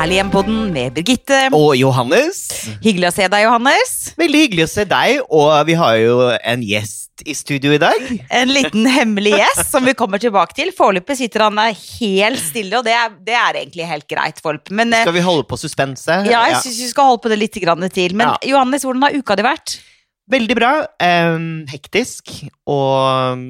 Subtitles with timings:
[0.00, 1.38] Velkommen til Herlig hjem-podden med Birgitte.
[1.52, 2.38] Og Johannes.
[2.80, 3.90] Hyggelig å se deg, Johannes.
[4.16, 8.06] Veldig hyggelig å se deg, og vi har jo en gjest i studio i dag.
[8.32, 10.72] En liten hemmelig gjest som vi kommer tilbake til.
[10.72, 14.40] Foreløpig sitter han der helt stille, og det er, det er egentlig helt greit.
[14.40, 14.72] Folk.
[14.72, 16.30] Men eh, Skal vi holde på suspenset?
[16.32, 18.16] ja, jeg syns vi skal holde på det litt grann til.
[18.16, 18.54] Men Ja.
[18.54, 19.76] Johannes, hvordan har uka di vært?
[20.30, 20.70] Veldig bra.
[21.02, 22.30] Um, hektisk.
[22.70, 23.40] Og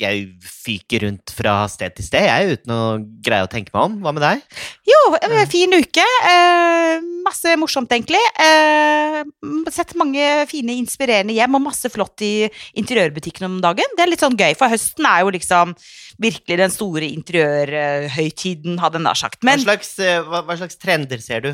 [0.00, 2.80] jeg fyker rundt fra sted til sted, jeg, uten å
[3.20, 3.98] greie å tenke meg om.
[4.00, 4.40] Hva med deg?
[4.88, 6.06] Jo, eh, fin uke.
[6.24, 8.22] Uh, masse morsomt, egentlig.
[8.40, 9.20] Uh,
[9.68, 12.48] sett mange fine, inspirerende hjem, og masse flott i
[12.80, 13.96] interiørbutikken om dagen.
[13.96, 15.76] Det er litt sånn gøy, for høsten er jo liksom
[16.20, 19.44] virkelig den store interiørhøytiden, hadde jeg nær sagt.
[19.44, 19.92] Men hva, slags,
[20.24, 21.52] hva, hva slags trender ser du?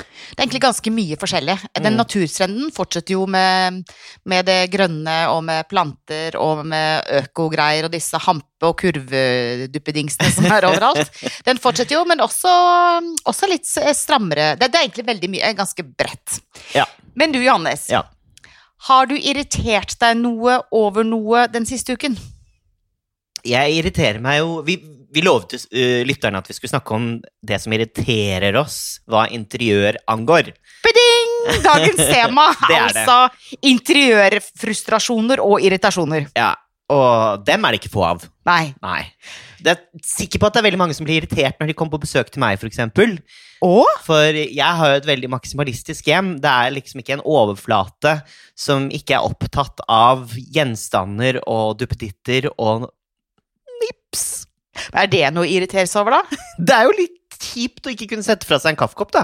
[0.00, 1.56] Det er egentlig ganske mye forskjellig.
[1.76, 1.98] Den Mm.
[2.00, 3.82] naturtrenden fortsetter jo med,
[4.24, 10.44] med det grønne og med planter og med økogreier og disse hampe- og kurveduppedingsene som
[10.52, 11.10] er overalt.
[11.48, 12.50] Den fortsetter jo, men også,
[13.28, 14.54] også litt strammere.
[14.60, 16.40] Det, det er egentlig veldig mye, ganske bredt.
[16.76, 16.84] Ja.
[17.14, 17.88] Men du, Johannes.
[17.90, 18.04] Ja.
[18.88, 22.14] Har du irritert deg noe over noe den siste uken?
[23.44, 24.74] Jeg irriterer meg jo Vi,
[25.12, 27.06] vi lovet uh, lytterne at vi skulle snakke om
[27.46, 30.52] det som irriterer oss, hva interiør angår.
[30.86, 31.36] Beding!
[31.64, 33.04] Dagens tema, Det er det.
[33.04, 36.26] altså interiørfrustrasjoner og irritasjoner.
[36.36, 36.54] Ja,
[36.90, 38.24] Og dem er det ikke få av.
[38.48, 38.72] Nei.
[38.82, 39.04] Nei.
[39.62, 41.94] Det er sikker på at det er veldig mange som blir irritert når de kommer
[41.94, 43.18] på besøk til meg, for eksempel.
[43.62, 43.86] Og?
[44.06, 46.32] For jeg har jo et veldig maksimalistisk hjem.
[46.42, 48.16] Det er liksom ikke en overflate
[48.58, 52.88] som ikke er opptatt av gjenstander og duppeditter og
[53.84, 54.26] nips.
[54.94, 56.42] Er det noe å irritere seg over, da?
[56.66, 59.22] Det er jo litt kjipt å ikke kunne sette fra seg en kaffekopp, da.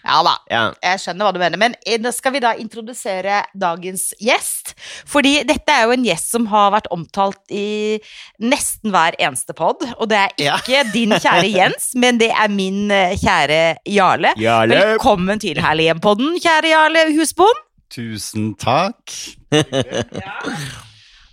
[0.00, 0.32] Ja da.
[0.48, 0.60] Ja.
[0.80, 4.72] Jeg skjønner hva du mener, men eh, nå skal vi da introdusere dagens gjest.
[5.10, 7.98] Fordi dette er jo en gjest som har vært omtalt i
[8.40, 9.84] nesten hver eneste pod.
[9.98, 10.56] Og det er Ja.
[10.56, 13.60] ikke din kjære Jens, men det er min eh, kjære
[13.92, 14.32] Jarle.
[14.40, 14.80] Jarle.
[14.94, 17.60] Velkommen til Herlig hjem-podden, kjære Jarle Husbond.
[17.92, 19.04] Tusen takk.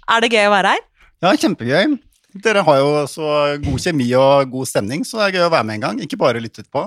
[0.07, 0.84] Er det gøy å være her?
[1.24, 1.95] Ja, kjempegøy.
[2.35, 3.27] Dere har jo så
[3.63, 6.01] god kjemi og god stemning, så det er gøy å være med en gang.
[6.03, 6.83] Ikke bare lytte på.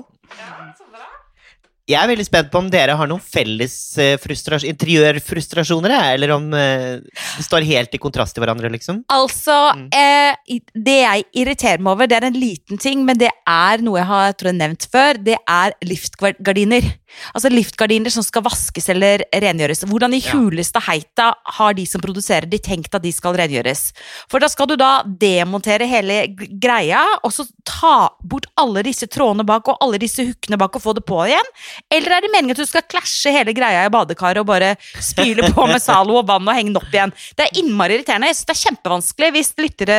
[1.91, 6.47] Jeg er veldig spent på om dere har noen felles eh, frustras- interiørfrustrasjoner, eller om
[6.55, 9.03] eh, det står helt i kontrast til hverandre, liksom.
[9.11, 9.87] Altså, Mm.
[9.93, 13.99] eh, det jeg irriterer meg over, det er en liten ting, men det er noe
[13.99, 15.19] jeg har jeg tror jeg, nevnt før.
[15.23, 16.87] Det er liftgardiner.
[17.35, 19.83] Altså liftgardiner som skal vaskes eller rengjøres.
[19.89, 23.91] Hvordan i huleste heita har de som produserer de tenkt at de skal rengjøres?
[24.31, 26.21] For da skal du da demontere hele
[26.61, 30.85] greia, og så ta bort alle disse trådene bak og alle disse hookene bak og
[30.85, 31.51] få det på igjen?
[31.91, 35.49] Eller er det meningen at du skal klasje hele greia i badekaret og bare spyle
[35.53, 37.13] på med Zalo og vann og henge den opp igjen?
[37.37, 38.29] Det er innmari irriterende.
[38.31, 39.97] Jeg synes det er kjempevanskelig hvis lyttere,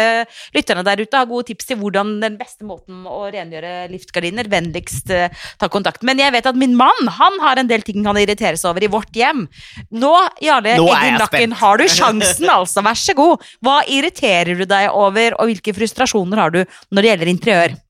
[0.57, 5.13] lytterne der ute har gode tips til hvordan den beste måten å rengjøre liftgardiner, vennligst
[5.15, 6.05] eh, ta kontakt.
[6.07, 8.91] Men jeg vet at min mann han har en del ting han irriteres over i
[8.93, 9.47] vårt hjem.
[9.91, 11.59] Nå, Jarle Eggen spent.
[11.63, 12.85] har du sjansen, altså.
[12.85, 13.47] Vær så god.
[13.63, 17.81] Hva irriterer du deg over, og hvilke frustrasjoner har du når det gjelder interiør?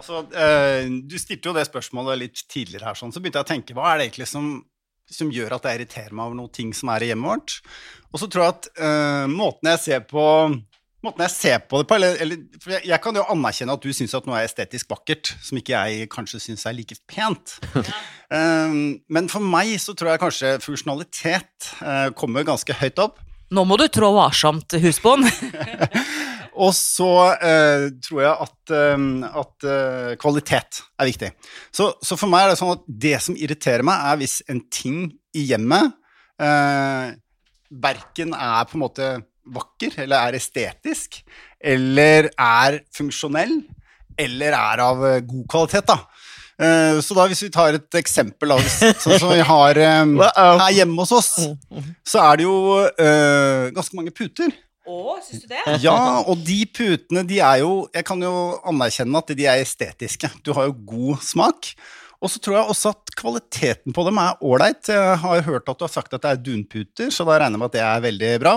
[0.00, 3.52] Altså, eh, du stilte jo det spørsmålet litt tidligere her, sånn, så begynte jeg å
[3.52, 4.48] tenke hva er det egentlig som,
[5.10, 7.58] som gjør at jeg irriterer meg over noen ting som er i hjemmet vårt?
[8.10, 10.26] Og så tror jeg at eh, måten jeg ser på
[11.00, 12.40] Måten jeg ser på det på, eller, eller
[12.74, 15.72] jeg, jeg kan jo anerkjenne at du syns at noe er estetisk vakkert, som ikke
[15.72, 17.54] jeg kanskje syns er like pent.
[18.28, 23.16] um, men for meg så tror jeg kanskje funksjonalitet uh, kommer ganske høyt opp.
[23.48, 25.24] Nå må du trå varsomt, husbond.
[26.58, 29.06] Og så eh, tror jeg at, eh,
[29.42, 31.30] at eh, kvalitet er viktig.
[31.74, 34.62] Så, så for meg er det sånn at det som irriterer meg, er hvis en
[34.72, 35.04] ting
[35.36, 35.92] i hjemmet
[36.42, 37.12] eh,
[37.70, 39.10] verken er på en måte
[39.50, 41.20] vakker, eller er estetisk,
[41.62, 43.60] eller er funksjonell,
[44.20, 46.02] eller er av eh, god kvalitet, da.
[46.60, 51.14] Så da hvis vi tar et eksempel, av sånn som vi har her hjemme hos
[51.16, 51.30] oss,
[52.04, 52.58] så er det jo
[53.72, 54.52] ganske mange puter.
[55.26, 55.62] Syns du det?
[55.86, 58.34] Ja, og de putene, de er jo Jeg kan jo
[58.66, 60.30] anerkjenne at de er estetiske.
[60.44, 61.72] Du har jo god smak.
[62.20, 64.88] Og så tror jeg også at kvaliteten på dem er ålreit.
[64.92, 67.62] Jeg har hørt at du har sagt at det er dunputer, så da regner jeg
[67.62, 68.52] med at det er veldig bra.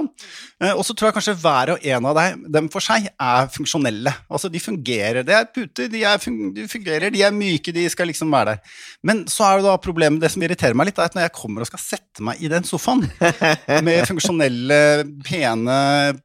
[0.60, 2.20] Eh, Og så tror jeg kanskje hver og en av
[2.58, 4.12] dem, for seg er funksjonelle.
[4.28, 5.22] Altså, de fungerer.
[5.24, 8.54] Det er puter, de, er fun de fungerer, de er myke, de skal liksom være
[8.58, 8.78] der.
[9.04, 11.36] Men så er det da problemet, det som irriterer meg litt, er at når jeg
[11.40, 13.06] kommer og skal sette meg i den sofaen
[13.88, 14.82] med funksjonelle,
[15.24, 15.78] pene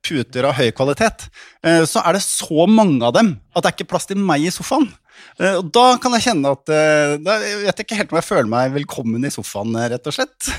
[0.02, 1.28] puter av høy kvalitet,
[1.62, 4.42] eh, så er det så mange av dem at det er ikke plass til meg
[4.46, 4.90] i sofaen.
[5.38, 8.28] Eh, Og da kan jeg kjenne at eh, Da vet jeg ikke helt om jeg
[8.28, 10.50] føler meg velkommen i sofaen, eh, rett og slett.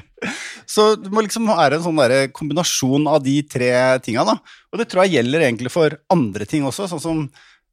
[0.70, 3.70] Så det må liksom være en sånn kombinasjon av de tre
[4.04, 4.22] tinga.
[4.22, 7.22] Og det tror jeg gjelder egentlig for andre ting også, sånn som,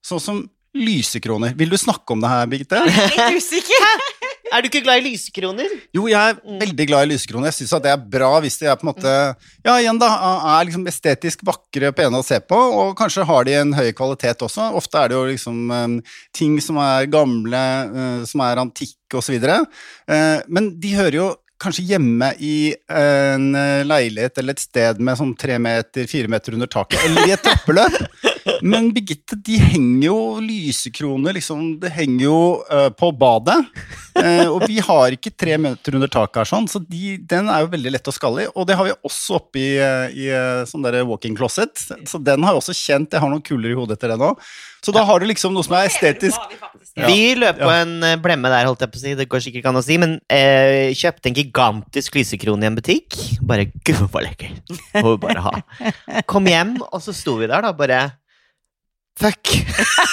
[0.02, 0.40] sånn som
[0.78, 1.56] lysekroner.
[1.58, 2.84] Vil du snakke om det her, Birgitte?
[2.88, 4.06] Litt usikker.
[4.48, 5.72] Er du ikke glad i lysekroner?
[5.96, 7.50] Jo, jeg er veldig glad i lysekroner.
[7.50, 9.16] Jeg syns det er bra hvis de er på en måte
[9.66, 10.08] Ja, igjen da,
[10.56, 14.46] er liksom estetisk vakre, pene å se på, og kanskje har de en høy kvalitet
[14.46, 14.70] også.
[14.78, 15.98] Ofte er det jo liksom um,
[16.36, 19.36] ting som er gamle, uh, som er antikke osv.
[19.44, 21.28] Uh, men de hører jo
[21.62, 26.54] kanskje hjemme i en eh, leilighet eller et sted med sånn tre meter, fire meter
[26.54, 27.98] under taket, eller i et trappeløp.
[28.62, 31.78] Men Birgitte, de henger jo lysekroner, liksom.
[31.82, 32.40] Det henger jo
[32.70, 33.58] uh, på badet.
[34.18, 37.62] Uh, og vi har ikke tre meter under taket her, sånn, så de, den er
[37.64, 38.50] jo veldig lett å skalle i.
[38.56, 40.32] Og det har vi også oppi uh, i
[40.70, 41.86] sånn der walk-in closet.
[42.10, 43.14] Så den har jeg også kjent.
[43.14, 44.42] Jeg har noen kuler i hodet etter den òg.
[44.86, 46.38] Så da har du liksom noe som er estetisk.
[46.98, 47.08] Ja.
[47.10, 49.16] Vi løp på en blemme der, holdt jeg på å si.
[49.18, 52.78] Det går sikkert ikke an å si, men eh, kjøpte en gigantisk lysekrone i en
[52.78, 53.18] butikk.
[53.46, 54.54] Bare gud, hva lekker.
[55.02, 55.54] Må vi bare ha.
[56.30, 58.00] Kom hjem, og så sto vi der, da, bare
[59.18, 59.50] Fuck!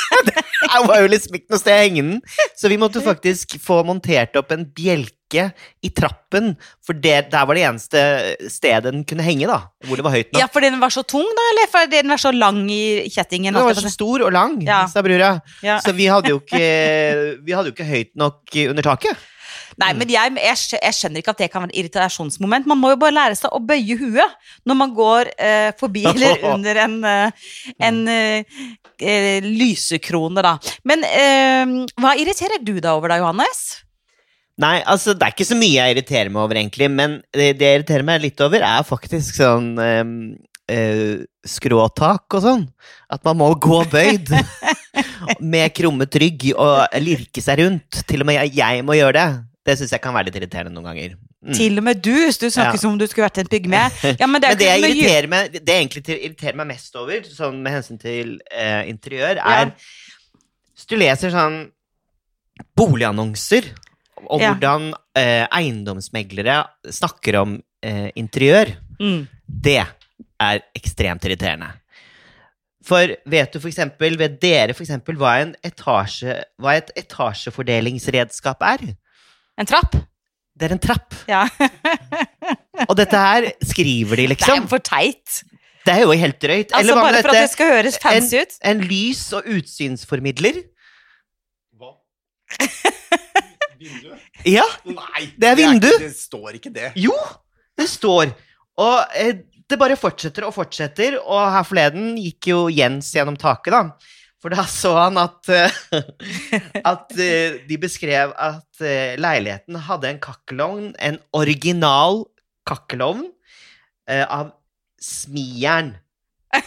[0.29, 2.21] det var jo liksom ikke noe sted å henge den.
[2.57, 5.51] Så vi måtte faktisk få montert opp en bjelke
[5.85, 6.53] i trappen,
[6.85, 8.01] for det, der var det eneste
[8.53, 9.59] stedet den kunne henge, da.
[9.89, 10.41] Hvor det var høyt nok.
[10.41, 13.57] Ja, fordi den var så tung, da, eller fordi den var så lang i kjettingen?
[13.57, 14.85] Den var så stor og lang, Ja.
[14.89, 15.35] sa brura.
[15.65, 15.81] Ja.
[15.85, 16.65] Så vi hadde, jo ikke,
[17.45, 19.31] vi hadde jo ikke høyt nok under taket.
[19.81, 22.69] Nei, men jeg, jeg, jeg skjønner ikke at det kan være et irritasjonsmoment.
[22.71, 24.37] Man må jo bare lære seg å bøye huet
[24.69, 27.49] når man går eh, forbi eller under en, eh,
[27.91, 28.61] en eh,
[28.99, 30.57] eh, lysekrone, da.
[30.89, 33.65] Men eh, hva irriterer du deg over da, Johannes?
[34.63, 36.91] Nei, altså det er ikke så mye jeg irriterer meg over, egentlig.
[36.93, 40.13] Men det, det jeg irriterer meg litt over, er faktisk sånn ehm,
[40.71, 42.63] eh, skråtak og sånn.
[43.11, 44.31] At man må gå bøyd.
[45.55, 48.05] med krummet rygg og lirke seg rundt.
[48.09, 49.29] Til og med jeg, jeg må gjøre det.
[49.65, 51.15] Det syns jeg kan være litt irriterende noen ganger.
[51.45, 51.55] Mm.
[51.57, 52.81] Til og med du, du snakker Ja.
[52.83, 53.81] som om du skulle vært en pygme.
[54.21, 57.73] Ja, men det Men det irriterer meg, det egentlig irriterer meg mest over, sånn med
[57.79, 59.73] hensyn til eh, interiør, er
[60.75, 61.71] Hvis du leser sånn
[62.77, 63.71] boligannonser,
[64.29, 64.53] og Ja.
[64.55, 69.27] hvordan eh, eiendomsmeglere snakker om eh, interiør, Mm.
[69.49, 69.87] det
[70.41, 71.73] er ekstremt irriterende.
[72.85, 78.61] For vet du for eksempel, vet dere for eksempel hva, en etasje, hva et etasjefordelingsredskap
[78.63, 78.95] er?
[79.61, 79.95] En trapp?
[80.55, 81.15] Det er en trapp.
[81.31, 81.45] Ja.
[82.89, 84.55] Og dette her skriver de, liksom.
[84.61, 85.41] Det er for teit.
[85.85, 86.71] Det er jo helt drøyt.
[86.73, 88.55] Altså, Eller hva bare med for at det skal høres fancy ut.
[88.71, 90.63] En lys- og utsynsformidler.
[91.79, 91.91] Hva?
[93.81, 94.15] Vindu?
[94.45, 95.87] Ja, Nei, Det er vindu.
[95.89, 96.91] ikke- det står ikke det.
[97.01, 97.15] jo,
[97.79, 98.35] det står.
[98.77, 99.39] Og eh,
[99.71, 103.81] det bare fortsetter og fortsetter, og her forleden gikk jo Jens gjennom taket, da.
[104.45, 105.77] For da så han at, eh,
[106.93, 112.27] at eh, de beskrev at eh, leiligheten hadde en kakkelovn, en original
[112.69, 113.31] kakkelovn,
[114.05, 114.51] av
[115.01, 115.95] smijern.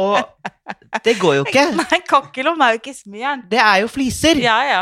[0.00, 0.16] Og
[1.04, 1.66] det går jo ikke.
[1.76, 3.42] Nei, kakkelovn er jo ikke smijern.
[3.52, 4.40] Det er jo fliser.
[4.40, 4.80] Ja, ja.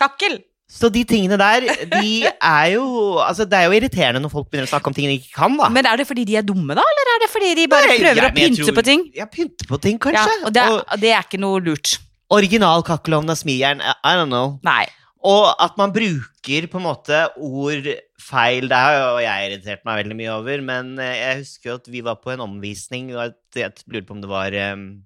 [0.00, 0.38] Kakkel.
[0.66, 2.86] Så de tingene der, de er jo
[3.22, 5.54] Altså, det er jo irriterende når folk begynner å snakke om ting de ikke kan,
[5.60, 5.68] da.
[5.70, 6.82] Men er det fordi de er dumme, da?
[6.82, 9.04] Eller er det fordi de bare Nei, prøver ja, å pynte tror- på ting?
[9.14, 10.34] Ja, pynte på ting, Ja, kanskje.
[10.48, 11.98] og det og det er ikke noe lurt.
[12.34, 14.58] original kakkelovn av smijern, I don't know.
[14.66, 14.86] Nei.
[15.26, 17.86] Og at man bruker på en måte ord
[18.18, 21.74] feil, det har jo jeg irritert meg veldig mye over, men eh, jeg husker jo
[21.78, 25.02] at vi var på en omvisning, og jeg lurer på om det var um,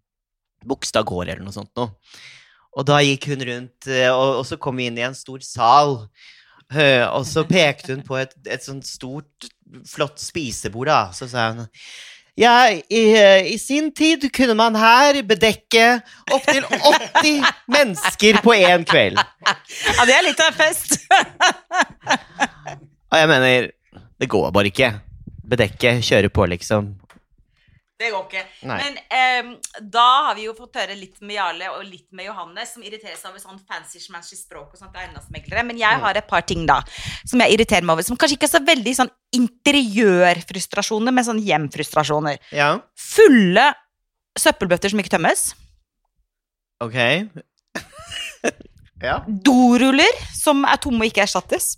[0.64, 1.92] Bogstad gård eller noe sånt noe.
[2.78, 5.42] Og da gikk hun rundt, eh, og, og så kom vi inn i en stor
[5.44, 6.04] sal,
[6.70, 9.48] og så pekte hun på et, et sånt stort,
[9.90, 11.00] flott spisebord, da.
[11.10, 11.64] Så sa hun
[12.40, 13.00] ja, i,
[13.52, 16.00] i sin tid kunne man her bedekke
[16.32, 17.42] opptil 80
[17.74, 19.18] mennesker på én kveld.
[19.18, 20.96] Ja, det er litt av en fest.
[23.10, 23.68] Og jeg mener,
[24.22, 24.92] det går bare ikke.
[25.50, 26.94] Bedekke, kjøre på, liksom.
[28.00, 28.42] Det går ikke.
[28.64, 28.76] Nei.
[28.80, 28.95] Men
[29.45, 29.50] um,
[29.92, 33.19] da har vi jo fått høre litt med Jarle og litt med Johannes, som irriterer
[33.19, 35.66] seg over sånn fancy-schmancy språk og sånt eiendomsmeglere.
[35.69, 36.78] Men jeg har et par ting da,
[37.28, 41.42] som jeg irriterer meg over, som kanskje ikke er så veldig sånn interiørfrustrasjoner, men sånn
[41.45, 42.40] hjemfrustrasjoner.
[42.57, 42.73] Ja,
[43.11, 43.69] Fulle
[44.38, 45.50] søppelbøtter som ikke tømmes.
[46.80, 46.97] ok.
[49.11, 49.21] ja.
[49.45, 51.75] Doruller som er tomme og ikke erstattes.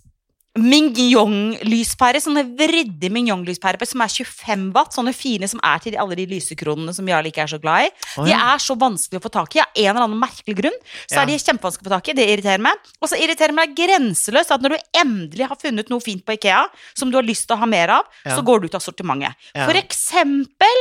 [0.59, 6.27] Mignon-lyspærer, sånne vridde mignon-lyspærer som er 25 watt, sånne fine som er til alle de
[6.29, 7.91] lysekronene som Jarle ikke er så glad i.
[8.21, 10.77] Å, De er så vanskelig å få tak i av en eller annen merkelig grunn.
[11.07, 11.21] Så Ja.
[11.23, 12.75] er de kjempevanskelig å få tak i, det irriterer meg.
[13.01, 16.67] Og så irriterer meg grenseløst at når du endelig har funnet noe fint på Ikea,
[16.93, 18.37] som du har lyst til å ha mer av, Ja.
[18.37, 19.33] så går du ut av sortimentet.
[19.53, 20.77] For eksempel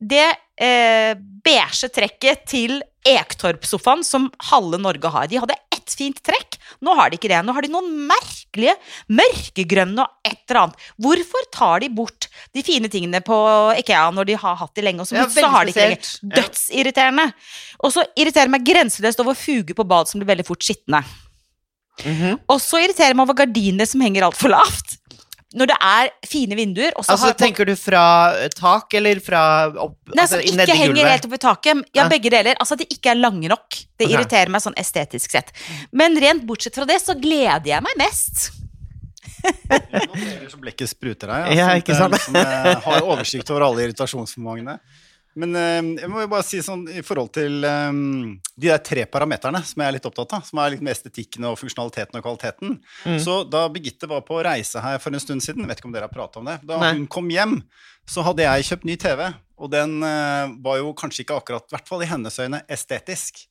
[0.00, 5.26] det eh, beige trekket til Ektorp-sofaen som halve Norge har.
[5.26, 5.54] De hadde
[5.88, 6.58] ett fint trekk.
[6.84, 7.40] Nå har de ikke det.
[7.46, 8.76] Nå har de noen merkelige
[9.08, 10.88] mørkegrønne og et eller annet.
[11.00, 13.38] Hvorfor tar de bort de fine tingene på
[13.80, 15.86] Ikea når de har hatt de lenge, og så, Ja, plutselig så har de ikke
[15.86, 16.12] lenger?
[16.38, 17.26] Dødsirriterende.
[17.80, 21.02] Og så irriterer meg grenseløst over fuger på bad som blir veldig fort skitne.
[22.04, 22.38] Mhm.
[22.46, 24.98] Og så irriterer meg over gardiner som henger altfor lavt.
[25.56, 28.02] Når det er fine vinduer, og så Altså, har tenker du fra
[28.36, 29.40] eh, tak, eller fra
[29.80, 31.10] opp Nei, altså, som ikke henger gulvet?
[31.14, 31.80] helt opp i taket.
[31.96, 32.08] Ja, Ja.
[32.12, 32.58] begge deler.
[32.60, 33.68] Altså at de ikke er lange nok.
[33.96, 34.12] Det okay.
[34.12, 35.52] irriterer meg sånn estetisk sett.
[35.90, 38.50] Men rent bortsett fra det, så gleder jeg meg mest.
[39.40, 41.52] Nå ser du så blekket spruter her.
[41.56, 42.12] Ja, ikke sant?
[42.16, 44.78] Liksom, jeg har oversikt over alle irritasjonsformangene.
[45.38, 47.90] Men eh, jeg må jo bare si sånn i forhold til eh,
[48.58, 51.46] de der tre parameterne som jeg er litt opptatt av, som er litt med estetikken
[51.50, 52.78] og funksjonaliteten og kvaliteten.
[53.04, 53.18] Mm.
[53.22, 56.08] Så da Birgitte var på reise her for en stund siden, vet ikke om dere
[56.08, 56.94] har prata om det, da Nei.
[56.96, 57.60] hun kom hjem,
[58.08, 59.28] så hadde jeg kjøpt ny TV.
[59.58, 63.42] Og den eh, var jo kanskje ikke akkurat, i hvert fall i hennes øyne, estetisk.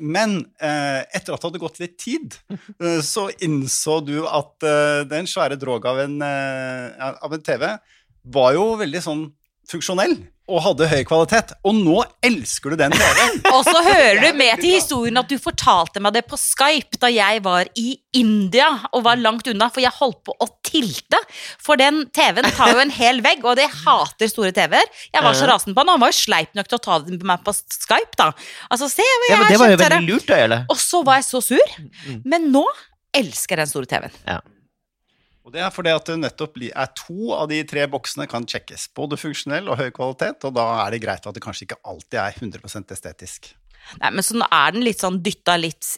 [0.00, 2.34] Men etter at det hadde gått litt tid,
[3.12, 4.66] så innså du at
[5.10, 7.68] den svære droga av en, av en TV
[8.34, 9.22] var jo veldig sånn
[9.70, 10.16] funksjonell
[10.50, 11.52] og hadde høy kvalitet.
[11.64, 13.38] Og nå elsker du den TV-en!
[13.54, 17.10] Og så hører du med til historien at du fortalte meg det på Skype da
[17.12, 21.18] jeg var i India og var langt unna, for jeg holdt på å tilte.
[21.62, 24.90] For den TV-en tar jo en hel vegg, og det hater store TV-er.
[25.14, 25.52] Jeg var så Ja.
[25.54, 27.44] rasende på han, og han var jo sleip nok til å ta den på meg
[27.46, 28.32] på Skype, da.
[28.70, 30.60] Altså, se hva jeg Ja, men det var jo veldig lurt da, gjøre.
[30.74, 31.76] Og så var jeg så sur.
[32.06, 32.22] Mm.
[32.24, 32.64] Men nå
[33.14, 34.42] elsker jeg den store TV-en.
[35.50, 38.84] Og det er fordi at det nettopp er to av de tre boksene kan sjekkes.
[38.94, 42.20] Både funksjonell og høy kvalitet, og da er det greit at det kanskje ikke alltid
[42.22, 43.48] er 100% estetisk.
[44.00, 45.96] Nei, men så nå er den litt sånn dytta litt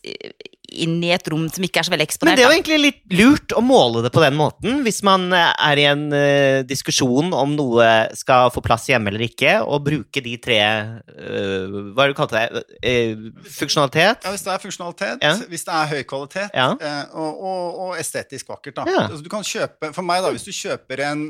[0.72, 2.32] inn i et rom som ikke er så veldig eksponert.
[2.32, 5.26] Men det er jo egentlig litt lurt å måle det på den måten, hvis man
[5.36, 9.84] eh, er i en uh, diskusjon om noe skal få plass hjemme eller ikke, og
[9.84, 12.62] bruke de tre uh, Hva er det du kalte det?
[12.80, 13.26] Uh,
[13.58, 14.24] funksjonalitet?
[14.24, 15.34] Ja, Hvis det er funksjonalitet, Ja.
[15.52, 16.70] hvis det er høy kvalitet Ja.
[17.12, 18.78] og, og, og estetisk vakkert.
[18.80, 18.86] Da.
[18.88, 19.04] Ja.
[19.10, 21.26] Altså, du kan kjøpe, for meg, da, hvis du kjøper en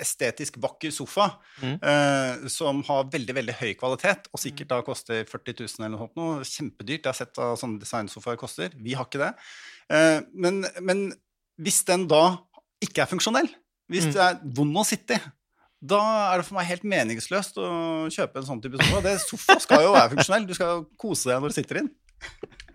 [0.00, 1.78] estetisk vakker sofa Mm.
[1.82, 5.95] eh, som har veldig veldig høy kvalitet, og sikkert da koster 40 000 eller noe
[6.00, 9.32] sånt, noe, kjempedyrt, jeg har sett hva sånne designsofaer koster, vi har ikke det.
[9.92, 11.06] Eh, men, men
[11.62, 12.24] hvis den da
[12.84, 13.48] ikke er funksjonell,
[13.92, 14.12] hvis Mm.
[14.16, 15.22] det er vond å sitte i,
[15.86, 16.00] da
[16.32, 17.68] er det for meg helt meningsløst å
[18.10, 19.00] kjøpe en sånn type sofa.
[19.04, 21.90] Det, sofa skal jo være funksjonell, du skal kose deg når du sitter inn.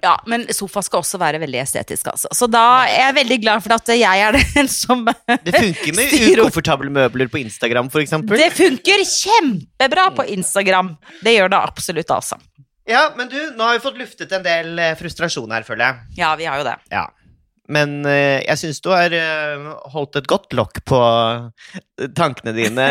[0.01, 2.29] Ja, men sofa skal også være veldig estetisk, altså.
[2.33, 5.03] Så da er jeg veldig glad for at jeg er den som
[5.45, 8.37] Det funker med ukomfortable møbler på Instagram, for eksempel.
[8.39, 10.95] Det funker kjempebra på Instagram.
[11.25, 12.39] Det gjør det absolutt, altså.
[12.91, 16.21] Ja, men du, nå har vi fått luftet en del eh, frustrasjon her, føler jeg.
[16.21, 16.77] Ja, vi har jo det.
[16.91, 17.07] Ja.
[17.71, 20.99] Men eh, jeg syns du har eh, holdt et godt lokk på
[22.17, 22.87] tankene dine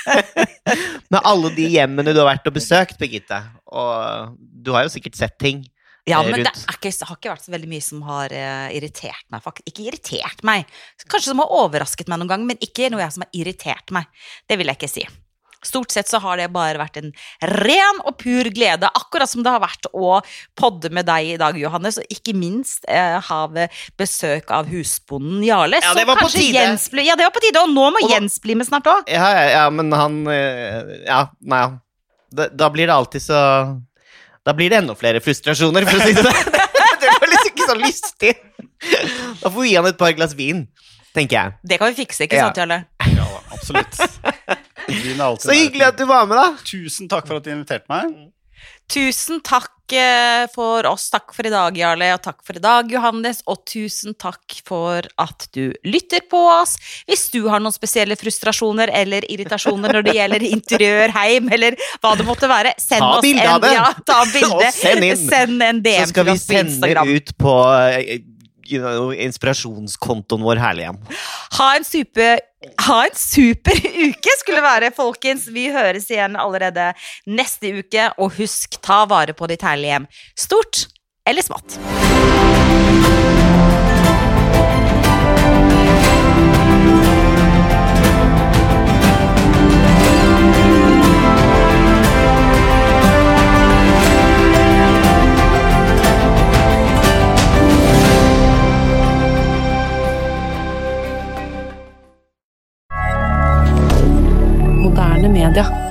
[1.12, 3.40] med alle de hjemmene du har vært og besøkt, Birgitte.
[3.66, 5.64] Og du har jo sikkert sett ting.
[6.06, 6.66] Ja, men det rundt.
[6.70, 8.30] er ikke, har ikke vært så veldig mye som har
[8.70, 9.42] irritert meg.
[9.42, 9.72] Faktisk.
[9.72, 10.70] Ikke irritert meg.
[11.02, 14.06] Kanskje som har overrasket meg noen gang, men ikke noe jeg som har irritert meg.
[14.46, 15.08] Det vil jeg ikke si.
[15.66, 17.10] Stort sett så har det bare vært en
[17.42, 20.20] ren og pur glede, akkurat som det har vært å
[20.58, 23.40] podde med deg i dag, Johannes, og ikke minst eh, ha
[23.98, 25.80] besøk av husbonden Jarle.
[25.82, 26.54] Ja, det var på tide.
[26.60, 28.68] Jens ble, ja, det var på tide, og nå må Og da- Jens bli med
[28.68, 29.10] snart òg.
[29.10, 31.64] Ja, ja, ja, men han eh, Ja, nei.
[32.36, 33.38] Da, da blir det alltid så
[34.44, 36.52] Da blir det enda flere frustrasjoner, for å si det sånn.
[37.02, 38.30] Det var liksom ikke så lystig.
[39.42, 40.64] Da får vi gi han et par glass vin,
[41.14, 41.54] tenker jeg.
[41.62, 42.46] Det kan vi fikse, ikke Ja.
[42.48, 42.78] sant, Jarle?
[43.14, 44.00] Ja absolutt.
[44.86, 46.64] Så hyggelig at du var med, da.
[46.66, 48.14] Tusen takk for at du inviterte meg.
[48.86, 51.08] Tusen takk eh, for oss.
[51.10, 53.40] Takk for i dag, Jarle, og takk for i dag, Johannes.
[53.50, 56.76] Og tusen takk for at du lytter på oss.
[57.10, 62.14] Hvis du har noen spesielle frustrasjoner eller irritasjoner når det gjelder interiør, heim eller hva
[62.18, 63.74] det måtte være, send Ta oss bilde en, av det.
[63.74, 64.54] ja, ta bilde.
[64.54, 65.26] Og send inn.
[65.26, 68.22] Send en Så DM skal til vi oss på sende Så ut på sende ut
[68.22, 68.32] know,
[68.66, 71.00] inspirasjonskontoen vår herlig igjen.
[71.58, 72.42] Ha en super
[72.82, 75.46] ha en super uke, skulle være, folkens.
[75.54, 76.90] Vi høres igjen allerede
[77.30, 78.10] neste uke.
[78.18, 80.10] Og husk, ta vare på ditt herlige hjem.
[80.46, 80.86] Stort
[81.26, 81.78] eller smått.
[105.46, 105.85] Canada.